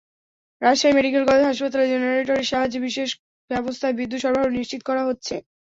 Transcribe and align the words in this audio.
Rajshahi 0.61 0.93
medical 0.95 1.23
college 1.25 1.43
হাসপাতালে 1.45 1.85
জেনারেটরের 1.91 2.49
সাহায্যে 2.51 2.79
বিশেষ 2.87 3.09
ব্যবস্থায় 3.49 3.97
বিদ্যুৎ 3.99 4.19
সরবরাহ 4.21 4.47
নিশ্চিত 4.51 4.81
করা 4.85 5.03
হচ্ছে। 5.07 5.35